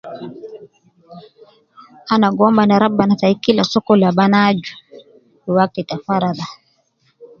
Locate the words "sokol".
3.71-4.01